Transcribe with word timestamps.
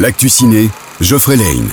L'actu 0.00 0.30
ciné, 0.30 0.70
Geoffrey 1.02 1.36
Lane. 1.36 1.68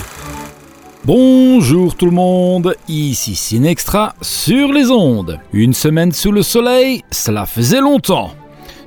Bonjour 1.06 1.96
tout 1.96 2.08
le 2.08 2.12
monde, 2.12 2.76
ici 2.90 3.36
Cinextra 3.36 4.16
sur 4.22 4.74
les 4.74 4.92
ondes. 4.92 5.40
Une 5.54 5.74
semaine 5.74 6.12
sous 6.12 6.34
le 6.34 6.42
soleil, 6.42 7.04
cela 7.10 7.46
faisait 7.46 7.80
longtemps. 7.80 8.32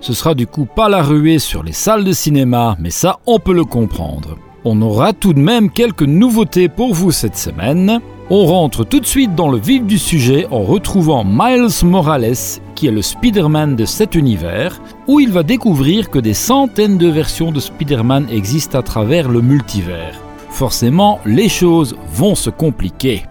Ce 0.03 0.12
sera 0.12 0.34
du 0.34 0.46
coup 0.46 0.66
pas 0.66 0.90
la 0.90 1.03
ruée 1.03 1.38
sur 1.38 1.62
les 1.62 1.72
salles 1.72 2.04
de 2.04 2.12
cinéma, 2.12 2.76
mais 2.79 2.90
ça 2.90 3.21
on 3.26 3.38
peut 3.38 3.54
le 3.54 3.64
comprendre. 3.64 4.37
On 4.66 4.82
aura 4.82 5.14
tout 5.14 5.32
de 5.32 5.41
même 5.41 5.70
quelques 5.70 6.02
nouveautés 6.02 6.68
pour 6.68 6.93
vous 6.93 7.11
cette 7.11 7.38
semaine. 7.38 7.98
On 8.29 8.45
rentre 8.45 8.84
tout 8.84 9.00
de 9.00 9.07
suite 9.07 9.34
dans 9.34 9.48
le 9.48 9.57
vif 9.57 9.86
du 9.86 9.96
sujet 9.96 10.48
en 10.50 10.64
retrouvant 10.64 11.25
Miles 11.25 11.82
Morales, 11.84 12.61
qui 12.80 12.86
est 12.86 12.90
le 12.90 13.02
Spider-Man 13.02 13.76
de 13.76 13.84
cet 13.84 14.14
univers, 14.14 14.80
où 15.06 15.20
il 15.20 15.30
va 15.30 15.42
découvrir 15.42 16.08
que 16.08 16.18
des 16.18 16.32
centaines 16.32 16.96
de 16.96 17.08
versions 17.08 17.52
de 17.52 17.60
Spider-Man 17.60 18.29
existent 18.30 18.79
à 18.79 18.82
travers 18.82 19.29
le 19.29 19.42
multivers. 19.42 20.18
Forcément, 20.48 21.21
les 21.26 21.50
choses 21.50 21.94
vont 22.14 22.35
se 22.35 22.48
compliquer. 22.48 23.26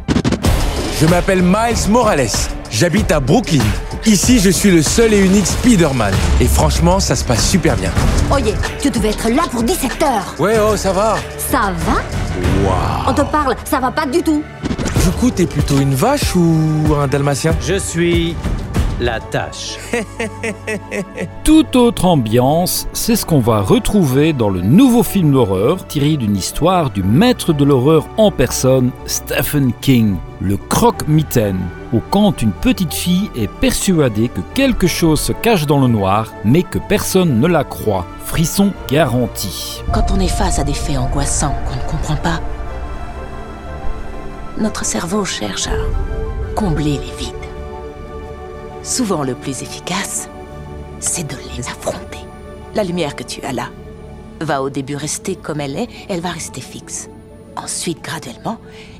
Je 1.01 1.07
m'appelle 1.07 1.41
Miles 1.41 1.89
Morales. 1.89 2.27
J'habite 2.69 3.11
à 3.11 3.19
Brooklyn. 3.19 3.63
Ici, 4.05 4.37
je 4.37 4.51
suis 4.51 4.69
le 4.69 4.83
seul 4.83 5.15
et 5.15 5.25
unique 5.25 5.47
Spider-Man. 5.47 6.13
Et 6.39 6.45
franchement, 6.45 6.99
ça 6.99 7.15
se 7.15 7.23
passe 7.23 7.49
super 7.49 7.75
bien. 7.75 7.89
Oye, 8.31 8.53
tu 8.79 8.91
devais 8.91 9.09
être 9.09 9.29
là 9.29 9.41
pour 9.49 9.63
17 9.63 10.03
heures. 10.03 10.35
Ouais, 10.37 10.57
oh, 10.63 10.77
ça 10.77 10.93
va. 10.93 11.15
Ça 11.39 11.73
va 11.87 13.07
On 13.07 13.13
te 13.15 13.23
parle, 13.23 13.55
ça 13.65 13.79
va 13.79 13.89
pas 13.89 14.05
du 14.05 14.21
tout. 14.21 14.43
Du 15.03 15.09
coup, 15.19 15.31
t'es 15.31 15.47
plutôt 15.47 15.79
une 15.79 15.95
vache 15.95 16.35
ou 16.35 16.93
un 17.01 17.07
dalmatien? 17.07 17.55
Je 17.65 17.79
suis 17.79 18.35
la 18.99 19.19
tâche. 19.19 19.77
Toute 21.43 21.75
autre 21.75 22.05
ambiance, 22.05 22.87
c'est 22.93 23.15
ce 23.15 23.25
qu'on 23.25 23.39
va 23.39 23.61
retrouver 23.61 24.33
dans 24.33 24.49
le 24.49 24.61
nouveau 24.61 25.03
film 25.03 25.31
d'horreur 25.31 25.87
tiré 25.87 26.17
d'une 26.17 26.35
histoire 26.35 26.89
du 26.89 27.03
maître 27.03 27.53
de 27.53 27.63
l'horreur 27.63 28.07
en 28.17 28.31
personne, 28.31 28.91
Stephen 29.05 29.71
King, 29.81 30.17
le 30.41 30.57
croque-mitaine, 30.57 31.59
où 31.93 32.01
quand 32.09 32.41
une 32.41 32.51
petite 32.51 32.93
fille 32.93 33.29
est 33.35 33.49
persuadée 33.49 34.29
que 34.29 34.41
quelque 34.53 34.87
chose 34.87 35.19
se 35.19 35.31
cache 35.31 35.65
dans 35.65 35.79
le 35.79 35.87
noir, 35.87 36.33
mais 36.43 36.63
que 36.63 36.79
personne 36.79 37.39
ne 37.39 37.47
la 37.47 37.63
croit. 37.63 38.05
Frisson 38.25 38.71
garanti. 38.87 39.81
Quand 39.93 40.11
on 40.11 40.19
est 40.19 40.27
face 40.27 40.59
à 40.59 40.63
des 40.63 40.73
faits 40.73 40.97
angoissants 40.97 41.55
qu'on 41.67 41.75
ne 41.75 41.91
comprend 41.91 42.15
pas, 42.15 42.39
notre 44.59 44.85
cerveau 44.85 45.23
cherche 45.25 45.67
à 45.67 46.53
combler 46.53 46.99
les 46.99 47.17
vides. 47.17 47.38
Souvent 48.89 49.21
le 49.21 49.35
plus 49.35 49.61
efficace, 49.61 50.27
c'est 50.99 51.27
de 51.27 51.35
les 51.55 51.67
affronter. 51.67 52.17
La 52.73 52.83
lumière 52.83 53.15
que 53.15 53.21
tu 53.21 53.39
as 53.43 53.53
là 53.53 53.69
va 54.41 54.63
au 54.63 54.71
début 54.71 54.95
rester 54.95 55.35
comme 55.35 55.61
elle 55.61 55.77
est, 55.77 55.87
elle 56.09 56.21
va 56.21 56.31
rester 56.31 56.59
fixe. 56.59 57.07
Ensuite, 57.55 58.01
graduellement, 58.03 58.57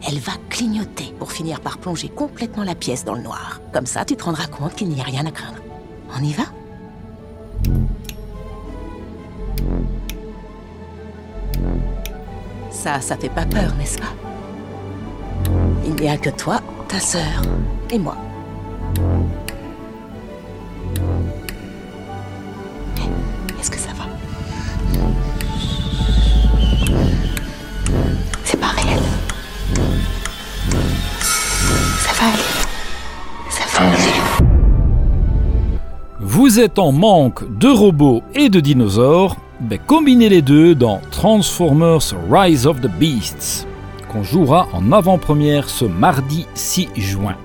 elle 0.08 0.20
va 0.20 0.34
clignoter 0.52 1.12
pour 1.18 1.32
finir 1.32 1.60
par 1.60 1.80
plonger 1.80 2.08
complètement 2.08 2.64
la 2.64 2.76
pièce 2.76 3.04
dans 3.04 3.16
le 3.16 3.24
noir. 3.24 3.62
Comme 3.74 3.88
ça, 3.88 4.06
tu 4.06 4.16
te 4.16 4.24
rendras 4.26 4.46
compte 4.46 4.76
qu'il 4.76 4.90
n'y 4.90 5.02
a 5.02 5.06
rien 5.06 5.26
à 5.26 5.32
craindre. 5.32 5.58
On 6.16 6.24
y 6.24 6.34
va? 6.34 6.44
Ça, 12.70 13.02
ça 13.02 13.18
fait 13.18 13.30
pas 13.30 13.48
peur, 13.48 13.74
n'est-ce 13.76 13.98
pas? 13.98 14.14
Il 15.84 15.96
n'y 15.96 16.10
a 16.10 16.18
que 16.18 16.30
toi, 16.30 16.60
ta 16.88 17.00
sœur 17.00 17.42
et 17.90 17.98
moi. 17.98 18.18
Vous 36.50 36.60
êtes 36.60 36.80
en 36.80 36.92
manque 36.92 37.60
de 37.60 37.68
robots 37.68 38.24
et 38.34 38.50
de 38.50 38.60
dinosaures 38.60 39.36
ben 39.60 39.78
Combinez 39.86 40.30
les 40.30 40.42
deux 40.42 40.74
dans 40.74 41.00
Transformers 41.12 42.02
Rise 42.28 42.66
of 42.66 42.82
the 42.82 42.90
Beasts, 42.90 43.68
qu'on 44.12 44.24
jouera 44.24 44.68
en 44.74 44.92
avant-première 44.92 45.70
ce 45.70 45.86
mardi 45.86 46.48
6 46.56 46.90
juin. 46.96 47.36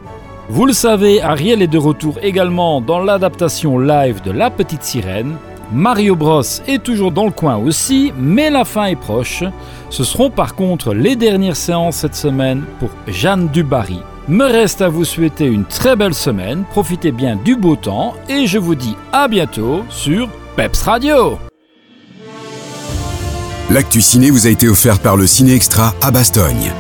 Vous 0.49 0.65
le 0.65 0.73
savez, 0.73 1.21
Ariel 1.21 1.61
est 1.61 1.67
de 1.67 1.77
retour 1.77 2.15
également 2.23 2.81
dans 2.81 2.99
l'adaptation 2.99 3.79
live 3.79 4.23
de 4.23 4.31
La 4.31 4.49
Petite 4.49 4.85
Sirène. 4.85 5.37
Mario 5.71 6.17
Bros 6.17 6.41
est 6.67 6.83
toujours 6.83 7.13
dans 7.13 7.27
le 7.27 7.31
coin 7.31 7.57
aussi, 7.57 8.11
mais 8.19 8.49
la 8.49 8.65
fin 8.65 8.87
est 8.87 8.97
proche. 8.97 9.45
Ce 9.91 10.03
seront 10.03 10.31
par 10.31 10.55
contre 10.55 10.95
les 10.95 11.15
dernières 11.15 11.57
séances 11.57 11.97
cette 11.97 12.15
semaine 12.15 12.65
pour 12.81 12.89
Jeanne 13.07 13.49
Dubarry. 13.49 14.01
Me 14.27 14.45
reste 14.45 14.81
à 14.81 14.89
vous 14.89 15.05
souhaiter 15.05 15.45
une 15.45 15.67
très 15.67 15.97
belle 15.97 16.15
semaine, 16.15 16.65
profitez 16.71 17.13
bien 17.13 17.37
du 17.37 17.57
beau 17.57 17.77
temps 17.77 18.15
et 18.31 18.47
je 18.47 18.57
vous 18.57 18.75
dis 18.75 18.97
à 19.13 19.29
bientôt 19.29 19.85
sur 19.91 20.31
Peps 20.57 20.81
Radio. 20.83 21.39
L'actu 23.71 24.01
ciné 24.01 24.31
vous 24.31 24.47
a 24.47 24.51
été 24.51 24.67
offert 24.67 25.01
par 25.01 25.19
le 25.19 25.27
Ciné 25.27 25.55
Extra 25.55 25.95
à 26.01 26.11
Bastogne. 26.11 26.73